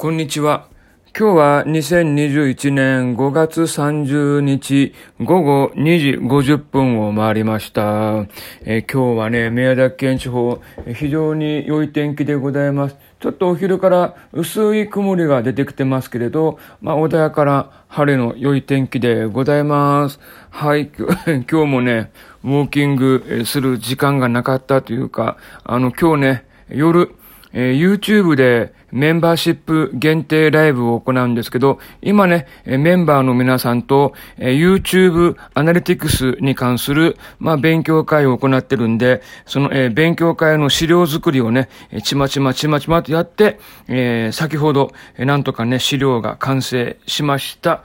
[0.00, 0.66] こんにちは。
[1.14, 8.24] 今日は2021年5月30日午後2時50分を回りました。
[8.62, 10.58] えー、今日はね、宮崎県地方、
[10.94, 12.96] 非常に良い天気でございます。
[13.20, 20.18] ちょっとお昼から薄い曇りが出てきてますけれど、まあ穏やかな晴れの良い天気でございます。
[20.48, 22.10] はい、 今日もね、
[22.42, 27.14] ウォーキングする時間がなかったというか、あの今日ね、夜、
[27.52, 41.68] えー、YouTube でメンバーシップ限定ライブを行うんですけど、今ね、メンバーの皆さんと、えー、YouTube アナリティクスに関する、まあ、勉強会を行ってるんで、その、えー、勉強会の資料作りをね、
[42.02, 43.58] ちまちまちまちまとやって、
[43.88, 47.82] えー、先ほど、えー、なんとかね、資料が完成しました。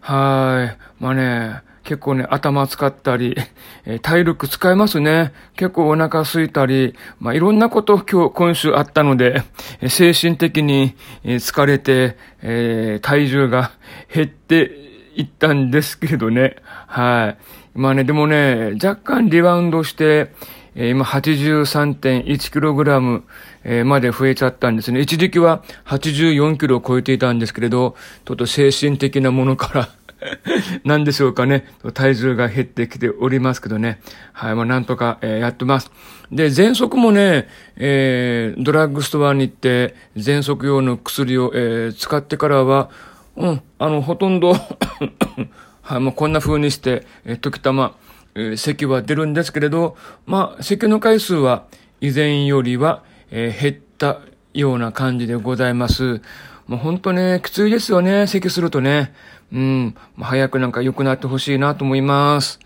[0.00, 1.02] はい。
[1.02, 3.36] まあね、結構ね、頭使ったり、
[3.84, 5.32] えー、体力使いますね。
[5.54, 9.42] 結構お腹空いたり、まあ、いろんなこと今日、今週あったので、
[9.80, 13.70] えー、精神的に、疲れて、え体重が
[14.12, 14.72] 減って
[15.14, 16.56] いったんですけどね。
[16.86, 17.36] は
[17.76, 17.78] い。
[17.78, 20.32] まあね、でもね、若干リバウンドして、
[20.76, 23.22] え今 83.1kg、
[23.64, 25.00] えまで増えちゃったんですね。
[25.00, 29.88] 一時期は 84kg を超えていたんですけれど、ちょっと精神的なものから
[30.84, 31.66] なんでしょうかね。
[31.92, 34.00] 体重が減ってきておりますけどね。
[34.32, 35.90] はい、まあなんとか、えー、やってます。
[36.32, 42.90] で、喘息もね、えー、ドラッグストアに行って、喘息用の薬を、えー、使ってからは、
[43.36, 44.54] うん、あの、ほとんど
[45.82, 47.94] はい、もうこんな風にして、えー、時たま、
[48.34, 51.64] えー、咳は出るんですけれど、まあ、咳の回数は
[52.00, 54.20] 以前よりは、えー、減った
[54.54, 56.22] ような感じでございます。
[56.66, 59.12] もうほんとね、きついですよね、咳するとね。
[59.52, 62.58] うんま、早くなんか良くなってほしいなと思います。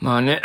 [0.00, 0.42] まあね、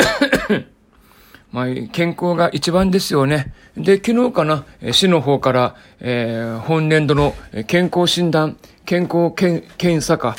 [1.52, 3.54] まあ、健康が一番ですよね。
[3.76, 7.36] で、昨日かな、市の方から、えー、本年度の
[7.68, 10.36] 健康診断、健康検査か、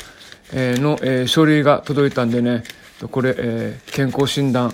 [0.53, 2.63] えー、の、えー、書類が届いたんでね、
[3.11, 4.73] これ、えー、健康診断、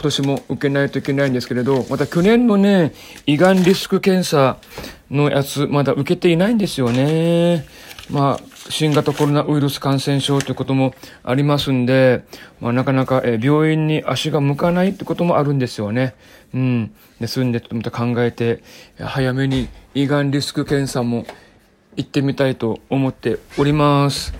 [0.00, 2.94] 今年も受けないといけないんですけれど、また去年のね、
[3.26, 4.56] 胃がんリスク検査
[5.10, 7.66] のやつ、まだ受けていないんですよね。
[8.08, 12.24] まあ、新型コロナウイルス感染症ということもありますんで、
[12.62, 16.14] まあ、なかなか、え病院に足が向かないってこともあるんですよね。
[16.54, 16.94] うん。
[17.20, 18.62] ですんで、ちょっとまた考えて、
[18.98, 21.26] 早めに胃がんリスク検査も
[21.96, 24.32] 行ってみたいと思っております。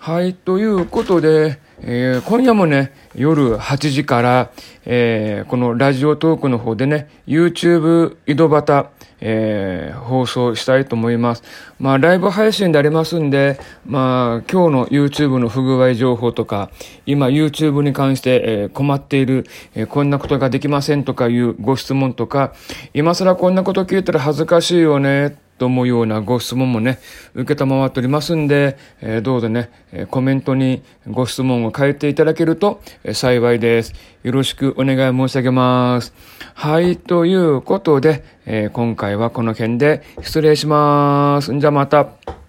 [0.00, 4.50] はい、ということで、えー、今夜もね、夜8時から、
[4.86, 8.86] えー、このラジオトークの方でね、YouTube 井戸端、
[9.20, 11.42] えー、放送したいと思います。
[11.78, 16.70] まあ、ライブ配信でありますんで、まあ、今日の YouTube の不具合情報とか、
[17.04, 19.44] 今 YouTube に関して、え、困っている、
[19.74, 22.54] え、こんなことができませんとかいうご質問とか、
[22.94, 26.98] 今更こんなこと聞いたら恥ずかしいよね、と思うようなご質問もね、
[27.34, 33.94] 受けたまわっておりますんで、えー、どうぞね、えコメントにご質問を変えていただけると、え幸いです。
[34.22, 36.12] よろしくお願い申し上げます。
[36.52, 41.58] はい、ということで、えー、今回はこの辺で失礼します。
[41.58, 42.43] じゃまた。